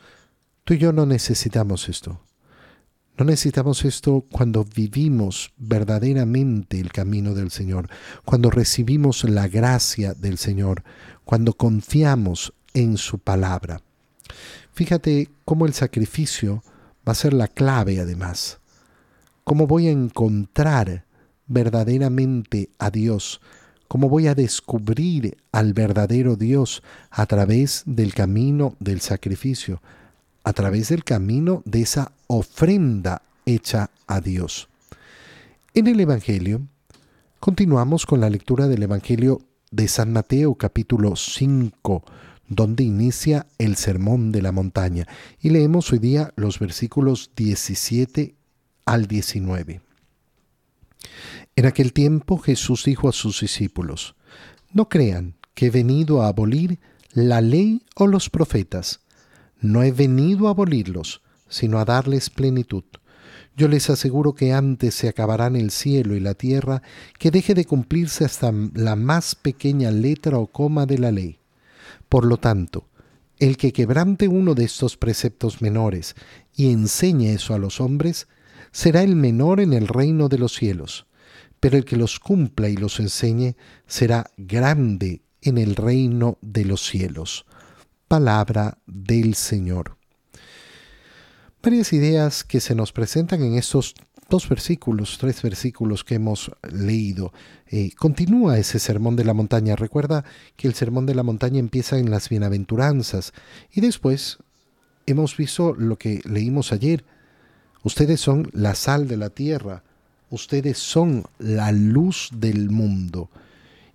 Tú 0.64 0.76
y 0.76 0.78
yo 0.78 0.94
no 0.94 1.08
necesitamos 1.08 1.90
esto. 1.90 2.22
No 3.22 3.26
necesitamos 3.26 3.86
esto 3.86 4.26
cuando 4.32 4.66
vivimos 4.66 5.54
verdaderamente 5.56 6.80
el 6.80 6.92
camino 6.92 7.36
del 7.36 7.52
Señor, 7.52 7.88
cuando 8.26 8.50
recibimos 8.50 9.26
la 9.26 9.48
gracia 9.48 10.16
del 10.16 10.40
Señor, 10.40 10.84
cuando 11.24 11.54
confiamos 11.54 12.52
en 12.74 12.98
su 12.98 13.20
palabra. 13.20 13.80
Fíjate 14.74 15.30
cómo 15.46 15.68
el 15.68 15.74
sacrificio 15.74 16.64
va 17.08 17.12
a 17.12 17.14
ser 17.14 17.34
la 17.34 17.48
clave 17.48 18.00
además. 18.00 18.60
Cómo 19.44 19.68
voy 19.68 19.86
a 19.86 19.92
encontrar 19.92 21.06
verdaderamente 21.46 22.72
a 22.80 22.90
Dios? 22.90 23.40
¿Cómo 23.88 24.10
voy 24.10 24.30
a 24.30 24.34
descubrir 24.34 25.38
al 25.52 25.74
verdadero 25.74 26.38
Dios 26.38 26.82
a 27.12 27.28
través 27.28 27.84
del 27.86 28.16
camino 28.16 28.76
del 28.80 29.00
sacrificio? 29.00 29.80
A 30.44 30.54
través 30.54 30.90
del 30.90 31.04
camino 31.04 31.62
de 31.66 31.82
esa 31.82 32.12
ofrenda 32.28 33.22
hecha 33.46 33.92
a 34.08 34.22
Dios. 34.22 34.70
En 35.74 35.88
el 35.88 36.00
Evangelio, 36.00 36.68
continuamos 37.40 38.06
con 38.06 38.20
la 38.22 38.30
lectura 38.30 38.68
del 38.68 38.84
Evangelio 38.84 39.42
de 39.72 39.88
San 39.88 40.12
Mateo 40.12 40.56
capítulo 40.56 41.16
5, 41.16 42.04
donde 42.48 42.84
inicia 42.84 43.48
el 43.58 43.78
Sermón 43.78 44.32
de 44.32 44.42
la 44.42 44.52
Montaña. 44.52 45.08
Y 45.40 45.50
leemos 45.50 45.92
hoy 45.94 46.00
día 46.00 46.34
los 46.36 46.60
versículos 46.60 47.32
17 47.36 48.36
al 48.86 49.08
19. 49.08 49.82
En 51.56 51.66
aquel 51.66 51.94
tiempo 51.94 52.38
Jesús 52.38 52.84
dijo 52.86 53.08
a 53.08 53.14
sus 53.14 53.42
discípulos, 53.42 54.16
No 54.74 54.90
crean 54.90 55.36
que 55.54 55.68
he 55.68 55.70
venido 55.70 56.22
a 56.22 56.28
abolir 56.28 56.80
la 57.14 57.42
ley 57.42 57.84
o 57.96 58.08
los 58.08 58.30
profetas. 58.30 59.02
No 59.62 59.84
he 59.84 59.92
venido 59.92 60.48
a 60.48 60.52
abolirlos, 60.52 61.22
sino 61.48 61.80
a 61.80 61.86
darles 61.86 62.30
plenitud. 62.30 62.84
Yo 63.56 63.68
les 63.68 63.90
aseguro 63.90 64.34
que 64.34 64.52
antes 64.54 64.96
se 64.96 65.08
acabarán 65.08 65.56
el 65.56 65.72
cielo 65.72 66.16
y 66.16 66.20
la 66.20 66.34
tierra 66.34 66.82
que 67.18 67.32
deje 67.32 67.54
de 67.54 67.66
cumplirse 67.66 68.26
hasta 68.26 68.52
la 68.74 68.96
más 68.96 69.36
pequeña 69.36 69.92
letra 69.92 70.38
o 70.38 70.48
coma 70.48 70.86
de 70.86 70.98
la 70.98 71.12
ley. 71.12 71.40
Por 72.10 72.26
lo 72.26 72.38
tanto, 72.38 72.88
el 73.40 73.58
que 73.58 73.72
quebrante 73.72 74.28
uno 74.28 74.56
de 74.56 74.66
estos 74.66 74.98
preceptos 74.98 75.62
menores 75.62 76.16
y 76.56 76.72
enseñe 76.72 77.34
eso 77.34 77.54
a 77.54 77.60
los 77.60 77.80
hombres, 77.80 78.28
será 78.72 79.04
el 79.04 79.16
menor 79.16 79.60
en 79.60 79.74
el 79.74 79.88
reino 79.88 80.28
de 80.28 80.38
los 80.38 80.54
cielos 80.54 81.06
pero 81.62 81.78
el 81.78 81.86
que 81.86 81.96
los 81.96 82.20
cumpla 82.20 82.68
y 82.68 82.76
los 82.76 83.00
enseñe 83.00 83.56
será 83.88 84.32
grande 84.36 85.22
en 85.42 85.58
el 85.58 85.76
reino 85.78 86.38
de 86.42 86.66
los 86.66 86.82
cielos. 86.82 87.46
Palabra 88.12 88.78
del 88.86 89.36
Señor. 89.36 89.96
Varias 91.64 91.94
ideas 91.94 92.44
que 92.44 92.60
se 92.60 92.76
nos 92.76 92.92
presentan 92.92 93.42
en 93.42 93.56
estos 93.56 93.96
dos 94.30 94.50
versículos, 94.50 95.18
tres 95.18 95.42
versículos 95.42 96.04
que 96.04 96.16
hemos 96.16 96.52
leído. 96.70 97.32
Eh, 97.68 97.92
continúa 97.98 98.58
ese 98.58 98.80
sermón 98.80 99.16
de 99.16 99.24
la 99.24 99.34
montaña. 99.34 99.78
Recuerda 99.78 100.26
que 100.58 100.68
el 100.68 100.74
sermón 100.74 101.06
de 101.06 101.16
la 101.16 101.24
montaña 101.24 101.60
empieza 101.60 102.00
en 102.00 102.12
las 102.12 102.28
bienaventuranzas 102.28 103.32
y 103.72 103.80
después 103.80 104.40
hemos 105.06 105.38
visto 105.38 105.74
lo 105.74 105.98
que 105.98 106.20
leímos 106.26 106.74
ayer. 106.74 107.06
Ustedes 107.82 108.20
son 108.20 108.50
la 108.52 108.76
sal 108.76 109.08
de 109.08 109.16
la 109.16 109.30
tierra 109.30 109.84
ustedes 110.30 110.80
son 110.80 111.24
la 111.40 111.72
luz 111.72 112.28
del 112.34 112.72
mundo. 112.72 113.30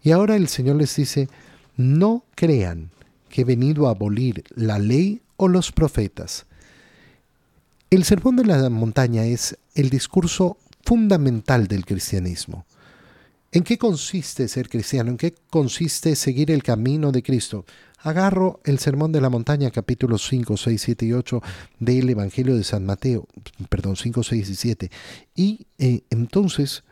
Y 0.03 0.13
ahora 0.13 0.37
el 0.37 0.49
Señor 0.49 0.77
les 0.77 0.97
dice, 0.97 1.29
no 1.77 2.25
crean 2.35 2.91
he 3.43 3.45
venido 3.45 3.87
a 3.87 3.91
abolir 3.91 4.45
la 4.55 4.79
ley 4.79 5.23
o 5.37 5.49
los 5.49 5.73
profetas. 5.73 6.47
El 7.91 8.05
sermón 8.05 8.37
de 8.37 8.45
la 8.45 8.69
montaña 8.69 9.25
es 9.25 9.57
el 9.75 9.91
discurso 9.91 10.59
fundamental 10.85 11.69
del 11.69 11.85
cristianismo. 11.85 12.67
¿En 13.53 13.63
qué 13.63 13.79
consiste 13.79 14.49
ser 14.49 14.69
cristiano? 14.69 15.11
¿En 15.11 15.17
qué 15.17 15.35
consiste 15.51 16.17
seguir 16.17 16.51
el 16.51 16.63
camino 16.63 17.13
de 17.13 17.23
Cristo? 17.23 17.65
agarro 18.07 18.61
el 18.65 18.79
Sermón 18.79 19.11
de 19.11 19.21
la 19.21 19.31
Montaña, 19.31 19.71
capítulos 19.73 20.27
5, 20.29 20.57
6, 20.57 20.81
7 20.81 21.07
y 21.07 21.13
8 21.13 21.43
del 21.81 22.09
Evangelio 22.09 22.57
de 22.57 22.63
San 22.63 22.87
Mateo, 22.87 23.27
perdón, 23.69 23.97
5, 23.97 24.23
6 24.23 24.49
y 24.49 24.55
7, 24.55 24.91
y 25.35 25.67
eh, 25.79 26.03
entonces 26.11 26.85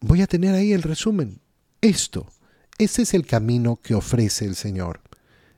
voy 0.00 0.22
a 0.22 0.28
tener 0.28 0.54
ahí 0.54 0.72
el 0.72 0.82
resumen. 0.82 1.40
Esto, 1.80 2.26
este 2.78 3.02
es 3.02 3.12
el 3.14 3.26
camino 3.26 3.80
que 3.82 3.94
ofrece 3.94 4.44
el 4.44 4.54
Señor. 4.54 5.00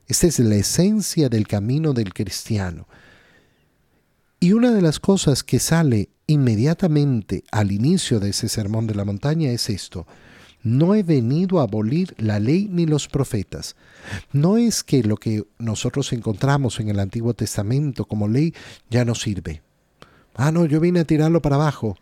Esta 0.07 0.27
es 0.27 0.39
la 0.39 0.57
esencia 0.57 1.29
del 1.29 1.47
camino 1.47 1.93
del 1.93 2.13
cristiano. 2.13 2.87
Y 4.41 4.53
una 4.53 4.73
de 4.73 4.83
las 4.83 5.01
cosas 5.01 5.43
que 5.43 5.59
sale 5.59 6.11
inmediatamente 6.27 7.45
al 7.51 7.73
inicio 7.73 8.21
de 8.21 8.31
ese 8.31 8.49
sermón 8.49 8.87
de 8.87 8.95
la 8.95 9.05
montaña 9.05 9.51
es 9.51 9.71
esto. 9.71 10.07
No 10.63 10.95
he 10.95 11.03
venido 11.03 11.61
a 11.61 11.65
abolir 11.65 12.15
la 12.19 12.41
ley 12.41 12.69
ni 12.71 12.87
los 12.87 13.09
profetas. 13.09 13.77
No 14.33 14.57
es 14.57 14.83
que 14.83 15.03
lo 15.03 15.17
que 15.17 15.45
nosotros 15.59 16.13
encontramos 16.13 16.81
en 16.81 16.89
el 16.89 17.01
Antiguo 17.01 17.35
Testamento 17.35 18.07
como 18.07 18.29
ley 18.29 18.55
ya 18.91 19.05
no 19.05 19.15
sirve. 19.15 19.63
Ah, 20.35 20.51
no, 20.51 20.65
yo 20.65 20.81
vine 20.81 21.01
a 21.01 21.05
tirarlo 21.05 21.41
para 21.41 21.57
abajo. 21.57 21.97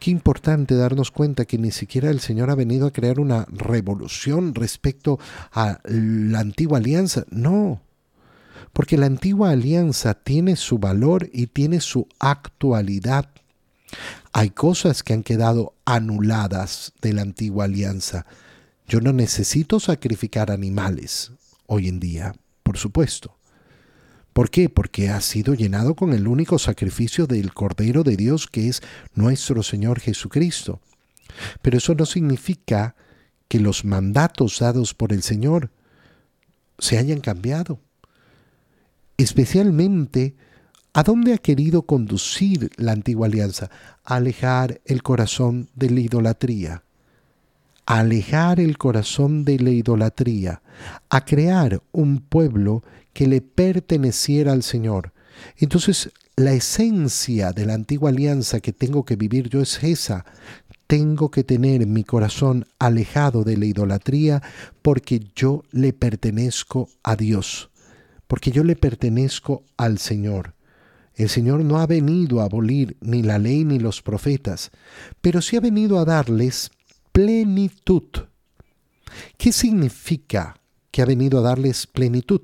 Qué 0.00 0.10
importante 0.10 0.76
darnos 0.76 1.10
cuenta 1.10 1.44
que 1.44 1.58
ni 1.58 1.70
siquiera 1.70 2.08
el 2.08 2.20
Señor 2.20 2.48
ha 2.48 2.54
venido 2.54 2.86
a 2.86 2.90
crear 2.90 3.20
una 3.20 3.44
revolución 3.50 4.54
respecto 4.54 5.18
a 5.52 5.78
la 5.84 6.40
antigua 6.40 6.78
alianza. 6.78 7.26
No, 7.30 7.82
porque 8.72 8.96
la 8.96 9.04
antigua 9.04 9.50
alianza 9.50 10.14
tiene 10.14 10.56
su 10.56 10.78
valor 10.78 11.28
y 11.34 11.48
tiene 11.48 11.80
su 11.80 12.08
actualidad. 12.18 13.28
Hay 14.32 14.48
cosas 14.48 15.02
que 15.02 15.12
han 15.12 15.22
quedado 15.22 15.74
anuladas 15.84 16.94
de 17.02 17.12
la 17.12 17.20
antigua 17.20 17.66
alianza. 17.66 18.24
Yo 18.88 19.02
no 19.02 19.12
necesito 19.12 19.80
sacrificar 19.80 20.50
animales 20.50 21.32
hoy 21.66 21.88
en 21.88 22.00
día, 22.00 22.34
por 22.62 22.78
supuesto. 22.78 23.36
¿Por 24.40 24.48
qué? 24.48 24.70
Porque 24.70 25.10
ha 25.10 25.20
sido 25.20 25.52
llenado 25.52 25.94
con 25.94 26.14
el 26.14 26.26
único 26.26 26.58
sacrificio 26.58 27.26
del 27.26 27.52
Cordero 27.52 28.04
de 28.04 28.16
Dios 28.16 28.46
que 28.46 28.68
es 28.68 28.80
nuestro 29.14 29.62
Señor 29.62 30.00
Jesucristo. 30.00 30.80
Pero 31.60 31.76
eso 31.76 31.94
no 31.94 32.06
significa 32.06 32.96
que 33.48 33.60
los 33.60 33.84
mandatos 33.84 34.60
dados 34.60 34.94
por 34.94 35.12
el 35.12 35.22
Señor 35.22 35.70
se 36.78 36.96
hayan 36.96 37.20
cambiado. 37.20 37.80
Especialmente 39.18 40.36
¿A 40.94 41.02
dónde 41.02 41.34
ha 41.34 41.38
querido 41.38 41.82
conducir 41.82 42.70
la 42.78 42.92
antigua 42.92 43.26
alianza? 43.26 43.68
Alejar 44.04 44.80
el 44.86 45.02
corazón 45.02 45.68
de 45.74 45.90
la 45.90 46.00
idolatría. 46.00 46.82
Alejar 47.84 48.58
el 48.58 48.78
corazón 48.78 49.44
de 49.44 49.58
la 49.58 49.68
idolatría. 49.68 50.62
A 51.08 51.24
crear 51.24 51.82
un 51.92 52.20
pueblo 52.20 52.82
que 53.12 53.26
le 53.26 53.40
perteneciera 53.40 54.52
al 54.52 54.62
Señor. 54.62 55.12
Entonces, 55.56 56.10
la 56.36 56.52
esencia 56.52 57.52
de 57.52 57.66
la 57.66 57.74
antigua 57.74 58.10
alianza 58.10 58.60
que 58.60 58.72
tengo 58.72 59.04
que 59.04 59.16
vivir 59.16 59.48
yo 59.48 59.60
es 59.60 59.82
esa. 59.82 60.24
Tengo 60.86 61.30
que 61.30 61.44
tener 61.44 61.86
mi 61.86 62.02
corazón 62.02 62.66
alejado 62.78 63.44
de 63.44 63.56
la 63.56 63.66
idolatría 63.66 64.42
porque 64.82 65.20
yo 65.36 65.62
le 65.70 65.92
pertenezco 65.92 66.88
a 67.02 67.14
Dios, 67.14 67.70
porque 68.26 68.50
yo 68.50 68.64
le 68.64 68.74
pertenezco 68.74 69.62
al 69.76 69.98
Señor. 69.98 70.54
El 71.14 71.28
Señor 71.28 71.64
no 71.64 71.78
ha 71.78 71.86
venido 71.86 72.40
a 72.40 72.44
abolir 72.44 72.96
ni 73.00 73.22
la 73.22 73.38
ley 73.38 73.64
ni 73.64 73.78
los 73.78 74.00
profetas, 74.00 74.70
pero 75.20 75.42
sí 75.42 75.56
ha 75.56 75.60
venido 75.60 75.98
a 75.98 76.04
darles 76.04 76.70
plenitud. 77.12 78.04
¿Qué 79.36 79.52
significa 79.52 80.59
que 80.90 81.02
ha 81.02 81.06
venido 81.06 81.38
a 81.38 81.42
darles 81.42 81.86
plenitud? 81.86 82.40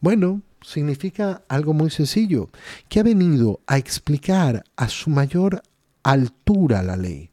Bueno, 0.00 0.42
significa 0.62 1.42
algo 1.48 1.74
muy 1.74 1.90
sencillo, 1.90 2.50
que 2.88 3.00
ha 3.00 3.02
venido 3.02 3.60
a 3.66 3.78
explicar 3.78 4.64
a 4.76 4.88
su 4.88 5.10
mayor 5.10 5.62
altura 6.02 6.82
la 6.82 6.96
ley. 6.96 7.30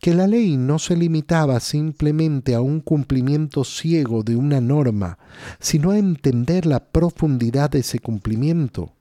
que 0.00 0.14
la 0.14 0.26
ley 0.26 0.56
no 0.56 0.78
se 0.78 0.96
limitaba 0.96 1.60
simplemente 1.60 2.54
a 2.54 2.60
un 2.60 2.80
cumplimiento 2.80 3.64
ciego 3.64 4.22
de 4.22 4.36
una 4.36 4.60
norma, 4.60 5.18
sino 5.58 5.90
a 5.90 5.98
entender 5.98 6.66
la 6.66 6.80
profundidad 6.80 7.70
de 7.70 7.80
ese 7.80 7.98
cumplimiento, 7.98 8.92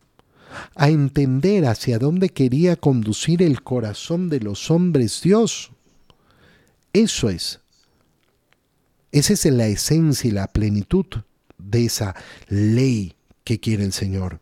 a 0.75 0.89
entender 0.89 1.65
hacia 1.65 1.99
dónde 1.99 2.29
quería 2.29 2.75
conducir 2.75 3.41
el 3.41 3.61
corazón 3.61 4.29
de 4.29 4.39
los 4.39 4.71
hombres 4.71 5.21
Dios. 5.21 5.71
Eso 6.93 7.29
es. 7.29 7.59
Esa 9.15 9.31
es 9.31 9.45
la 9.45 9.65
esencia 9.67 10.27
y 10.27 10.31
la 10.31 10.47
plenitud 10.47 11.05
de 11.57 11.85
esa 11.85 12.17
ley 12.49 13.15
que 13.45 13.61
quiere 13.61 13.85
el 13.85 13.93
Señor. 13.93 14.41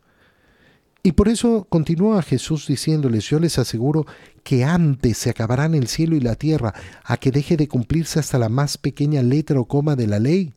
Y 1.04 1.12
por 1.12 1.28
eso 1.28 1.64
continúa 1.70 2.20
Jesús 2.22 2.66
diciéndoles, 2.66 3.30
yo 3.30 3.38
les 3.38 3.56
aseguro 3.60 4.04
que 4.42 4.64
antes 4.64 5.16
se 5.16 5.30
acabarán 5.30 5.76
el 5.76 5.86
cielo 5.86 6.16
y 6.16 6.20
la 6.20 6.34
tierra 6.34 6.74
a 7.04 7.18
que 7.18 7.30
deje 7.30 7.56
de 7.56 7.68
cumplirse 7.68 8.18
hasta 8.18 8.36
la 8.36 8.48
más 8.48 8.76
pequeña 8.76 9.22
letra 9.22 9.60
o 9.60 9.66
coma 9.66 9.94
de 9.94 10.08
la 10.08 10.18
ley. 10.18 10.54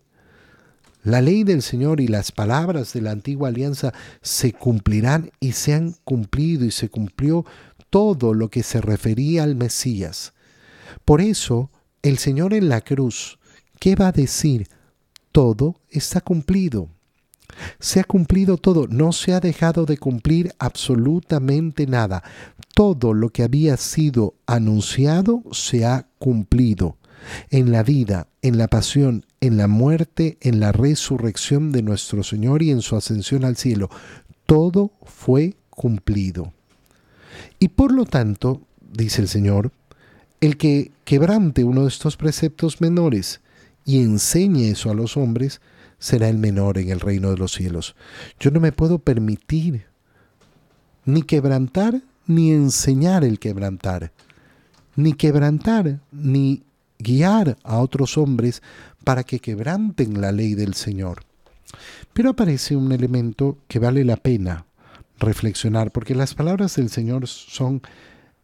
La 1.04 1.22
ley 1.22 1.44
del 1.44 1.62
Señor 1.62 2.02
y 2.02 2.08
las 2.08 2.32
palabras 2.32 2.94
de 2.94 3.02
la 3.02 3.12
antigua 3.12 3.50
alianza 3.50 3.94
se 4.24 4.52
cumplirán 4.52 5.30
y 5.40 5.52
se 5.52 5.76
han 5.76 5.94
cumplido 6.04 6.66
y 6.66 6.72
se 6.72 6.90
cumplió 6.90 7.46
todo 7.92 8.34
lo 8.34 8.50
que 8.50 8.64
se 8.64 8.82
refería 8.82 9.44
al 9.44 9.56
Mesías. 9.56 10.34
Por 11.06 11.22
eso, 11.22 11.70
el 12.02 12.18
Señor 12.18 12.56
en 12.56 12.68
la 12.68 12.82
cruz, 12.82 13.37
¿qué 13.80 13.96
va 13.96 14.08
a 14.08 14.12
decir? 14.12 14.68
Todo 15.32 15.76
está 15.90 16.22
cumplido. 16.22 16.90
Se 17.80 18.00
ha 18.00 18.04
cumplido 18.04 18.58
todo, 18.58 18.88
no 18.88 19.12
se 19.12 19.34
ha 19.34 19.40
dejado 19.40 19.86
de 19.86 19.98
cumplir 19.98 20.54
absolutamente 20.60 21.88
nada. 21.88 22.24
Todo 22.76 23.14
lo 23.14 23.30
que 23.30 23.44
había 23.44 23.78
sido 23.78 24.36
anunciado 24.46 25.44
se 25.52 25.86
ha 25.86 26.08
cumplido. 26.20 26.98
En 27.50 27.72
la 27.72 27.84
vida, 27.84 28.28
en 28.42 28.58
la 28.58 28.68
pasión, 28.68 29.26
en 29.42 29.58
la 29.58 29.68
muerte, 29.68 30.38
en 30.42 30.60
la 30.60 30.72
resurrección 30.72 31.72
de 31.72 31.82
nuestro 31.82 32.24
Señor 32.24 32.62
y 32.62 32.72
en 32.72 32.82
su 32.82 32.96
ascensión 32.96 33.44
al 33.44 33.58
cielo, 33.58 33.90
todo 34.46 34.92
fue 35.04 35.56
cumplido. 35.70 36.54
Y 37.60 37.70
por 37.70 37.92
lo 37.92 38.06
tanto, 38.06 38.62
dice 38.82 39.22
el 39.22 39.28
Señor, 39.28 39.72
el 40.42 40.58
que 40.58 40.92
quebrante 41.06 41.64
uno 41.64 41.84
de 41.84 41.88
estos 41.88 42.18
preceptos 42.18 42.82
menores 42.82 43.42
y 43.88 44.02
enseñe 44.02 44.70
eso 44.70 44.92
a 44.92 44.94
los 44.94 45.16
hombres, 45.16 45.62
será 45.98 46.28
el 46.28 46.38
menor 46.38 46.78
en 46.78 46.90
el 46.90 47.00
reino 47.00 47.32
de 47.32 47.38
los 47.38 47.54
cielos. 47.54 47.96
Yo 48.38 48.52
no 48.52 48.60
me 48.60 48.74
puedo 48.74 49.00
permitir 49.00 49.86
ni 51.06 51.24
quebrantar 51.24 52.02
ni 52.28 52.52
enseñar 52.52 53.24
el 53.24 53.40
quebrantar, 53.40 54.12
ni 54.98 55.14
quebrantar 55.14 56.02
ni 56.12 56.64
guiar 57.00 57.58
a 57.64 57.80
otros 57.80 58.18
hombres 58.18 58.62
para 59.06 59.24
que 59.24 59.40
quebranten 59.40 60.20
la 60.20 60.34
ley 60.34 60.54
del 60.54 60.74
Señor. 60.74 61.24
Pero 62.12 62.32
aparece 62.32 62.76
un 62.76 62.92
elemento 62.92 63.58
que 63.70 63.80
vale 63.80 64.04
la 64.04 64.18
pena 64.18 64.66
reflexionar, 65.18 65.92
porque 65.92 66.14
las 66.14 66.36
palabras 66.36 66.76
del 66.76 66.90
Señor 66.90 67.26
son, 67.26 67.82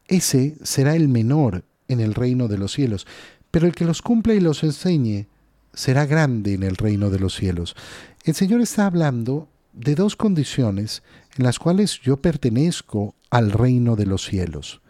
ese 0.07 0.55
será 0.63 0.95
el 0.95 1.09
menor 1.09 1.65
en 1.89 1.99
el 1.99 2.13
reino 2.13 2.47
de 2.47 2.57
los 2.57 2.71
cielos, 2.71 3.05
pero 3.51 3.67
el 3.67 3.75
que 3.75 3.83
los 3.83 4.01
cumpla 4.01 4.33
y 4.33 4.39
los 4.39 4.63
enseñe 4.63 5.27
será 5.73 6.05
grande 6.05 6.53
en 6.53 6.63
el 6.63 6.75
reino 6.75 7.09
de 7.09 7.19
los 7.19 7.35
cielos. 7.35 7.75
El 8.23 8.35
Señor 8.35 8.61
está 8.61 8.85
hablando 8.85 9.49
de 9.73 9.95
dos 9.95 10.15
condiciones 10.15 11.03
en 11.37 11.43
las 11.43 11.59
cuales 11.59 11.99
yo 12.01 12.17
pertenezco 12.17 13.15
al 13.29 13.51
reino 13.51 13.95
de 13.95 14.05
los 14.05 14.25
cielos. 14.25 14.81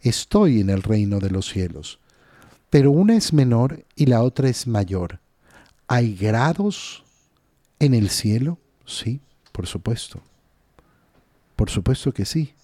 Estoy 0.00 0.60
en 0.60 0.70
el 0.70 0.82
reino 0.82 1.20
de 1.20 1.30
los 1.30 1.48
cielos. 1.48 2.00
Pero 2.70 2.90
una 2.90 3.16
es 3.16 3.32
menor 3.32 3.84
y 3.94 4.06
la 4.06 4.22
otra 4.22 4.48
es 4.48 4.66
mayor. 4.66 5.20
¿Hay 5.86 6.16
grados 6.16 7.04
en 7.78 7.94
el 7.94 8.10
cielo? 8.10 8.58
Sí, 8.86 9.20
por 9.52 9.66
supuesto. 9.66 10.22
Por 11.54 11.70
supuesto 11.70 12.12
que 12.12 12.24
sí. 12.24 12.54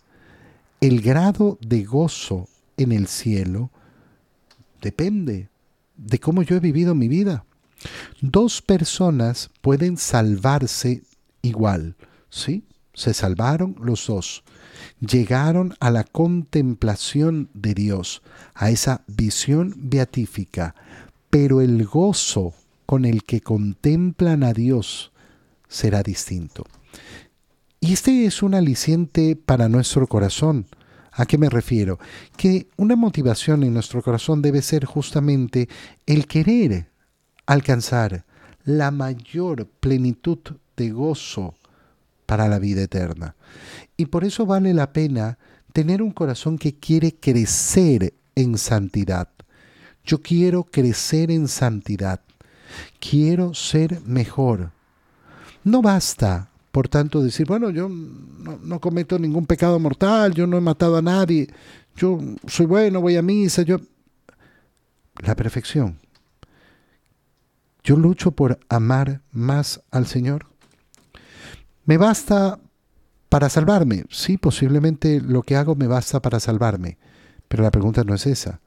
El 0.80 1.02
grado 1.02 1.58
de 1.60 1.84
gozo 1.84 2.48
en 2.76 2.92
el 2.92 3.06
cielo 3.06 3.70
depende 4.80 5.48
de 5.96 6.18
cómo 6.18 6.42
yo 6.42 6.56
he 6.56 6.60
vivido 6.60 6.94
mi 6.94 7.08
vida. 7.08 7.44
Dos 8.20 8.62
personas 8.62 9.50
pueden 9.60 9.96
salvarse 9.96 11.02
igual, 11.40 11.94
¿sí? 12.30 12.64
Se 12.92 13.14
salvaron 13.14 13.76
los 13.80 14.08
dos. 14.08 14.42
Llegaron 14.98 15.76
a 15.78 15.92
la 15.92 16.02
contemplación 16.02 17.48
de 17.54 17.74
Dios, 17.74 18.22
a 18.54 18.70
esa 18.70 19.04
visión 19.06 19.72
beatífica, 19.76 20.74
pero 21.30 21.60
el 21.60 21.84
gozo 21.84 22.54
con 22.86 23.04
el 23.04 23.22
que 23.22 23.40
contemplan 23.40 24.42
a 24.42 24.52
Dios 24.52 25.12
será 25.68 26.02
distinto. 26.02 26.64
Y 27.78 27.92
este 27.92 28.26
es 28.26 28.42
un 28.42 28.54
aliciente 28.54 29.36
para 29.36 29.68
nuestro 29.68 30.08
corazón. 30.08 30.66
¿A 31.12 31.24
qué 31.24 31.38
me 31.38 31.50
refiero? 31.50 32.00
Que 32.36 32.66
una 32.76 32.96
motivación 32.96 33.62
en 33.62 33.74
nuestro 33.74 34.02
corazón 34.02 34.42
debe 34.42 34.62
ser 34.62 34.86
justamente 34.86 35.68
el 36.06 36.26
querer 36.26 36.88
alcanzar 37.48 38.26
la 38.66 38.90
mayor 38.90 39.66
plenitud 39.80 40.38
de 40.76 40.90
gozo 40.90 41.54
para 42.26 42.46
la 42.46 42.58
vida 42.58 42.82
eterna. 42.82 43.34
Y 43.96 44.06
por 44.06 44.24
eso 44.24 44.44
vale 44.44 44.74
la 44.74 44.92
pena 44.92 45.38
tener 45.72 46.02
un 46.02 46.10
corazón 46.10 46.58
que 46.58 46.74
quiere 46.74 47.14
crecer 47.14 48.12
en 48.34 48.58
santidad. 48.58 49.30
Yo 50.04 50.20
quiero 50.20 50.64
crecer 50.64 51.30
en 51.30 51.48
santidad. 51.48 52.20
Quiero 53.00 53.54
ser 53.54 54.02
mejor. 54.02 54.70
No 55.64 55.80
basta, 55.80 56.50
por 56.70 56.88
tanto, 56.88 57.22
decir, 57.22 57.46
bueno, 57.46 57.70
yo 57.70 57.88
no, 57.88 58.78
cometo 58.78 59.18
ningún 59.18 59.46
pecado 59.46 59.78
mortal, 59.78 60.34
yo 60.34 60.46
no 60.46 60.58
he 60.58 60.60
matado 60.60 60.98
a 60.98 61.02
nadie, 61.02 61.48
yo 61.96 62.20
soy 62.46 62.66
bueno, 62.66 63.00
voy 63.00 63.16
a 63.16 63.22
misa, 63.22 63.62
yo... 63.62 63.78
La 65.20 65.34
perfección 65.34 65.98
yo 67.88 67.96
lucho 67.96 68.32
por 68.32 68.60
amar 68.68 69.22
más 69.32 69.80
al 69.90 70.06
Señor. 70.06 70.44
¿Me 71.86 71.96
basta 71.96 72.60
para 73.30 73.48
salvarme? 73.48 74.04
Sí, 74.10 74.36
posiblemente 74.36 75.22
lo 75.22 75.42
que 75.42 75.56
hago 75.56 75.74
me 75.74 75.86
basta 75.86 76.20
para 76.20 76.38
salvarme. 76.38 76.98
Pero 77.48 77.62
la 77.62 77.70
pregunta 77.70 78.04
no 78.04 78.14
es 78.14 78.26
esa. 78.26 78.60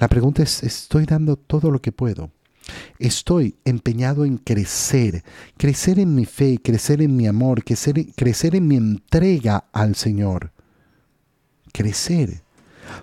La 0.00 0.08
pregunta 0.08 0.42
es, 0.42 0.64
¿estoy 0.64 1.06
dando 1.06 1.36
todo 1.36 1.70
lo 1.70 1.80
que 1.80 1.92
puedo? 1.92 2.32
Estoy 2.98 3.54
empeñado 3.64 4.24
en 4.24 4.36
crecer, 4.36 5.22
crecer 5.56 6.00
en 6.00 6.16
mi 6.16 6.24
fe, 6.24 6.58
crecer 6.60 7.02
en 7.02 7.14
mi 7.14 7.28
amor, 7.28 7.62
crecer, 7.62 8.04
crecer 8.16 8.56
en 8.56 8.66
mi 8.66 8.74
entrega 8.74 9.66
al 9.72 9.94
Señor. 9.94 10.50
Crecer. 11.72 12.42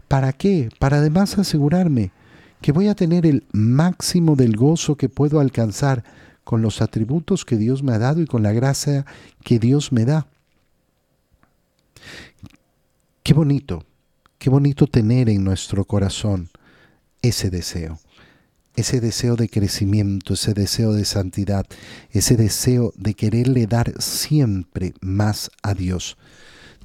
¿Para 0.10 0.34
qué? 0.34 0.68
Para 0.78 0.98
además 0.98 1.38
asegurarme 1.38 2.12
que 2.62 2.72
voy 2.72 2.88
a 2.88 2.96
tener 2.96 3.26
el 3.26 3.44
máximo 3.52 4.36
del 4.36 4.56
gozo 4.56 4.96
que 4.96 5.10
puedo 5.10 5.40
alcanzar 5.40 6.04
con 6.44 6.62
los 6.62 6.82
atributos 6.82 7.46
que 7.46 7.58
Dios 7.58 7.84
me 7.84 7.94
ha 7.94 8.00
dado 8.00 8.22
y 8.22 8.26
con 8.26 8.42
la 8.42 8.54
gracia 8.54 9.06
que 9.44 9.60
Dios 9.60 9.92
me 9.92 10.06
da. 10.06 10.28
Qué 13.24 13.34
bonito, 13.34 13.84
qué 14.38 14.50
bonito 14.50 14.88
tener 14.88 15.30
en 15.30 15.44
nuestro 15.44 15.84
corazón 15.84 16.50
ese 17.22 17.50
deseo, 17.50 18.00
ese 18.76 19.02
deseo 19.02 19.36
de 19.36 19.50
crecimiento, 19.50 20.36
ese 20.36 20.54
deseo 20.54 20.94
de 20.94 21.04
santidad, 21.04 21.66
ese 22.12 22.38
deseo 22.38 22.94
de 22.96 23.14
quererle 23.14 23.68
dar 23.68 23.94
siempre 24.02 24.94
más 25.02 25.52
a 25.62 25.74
Dios. 25.74 26.18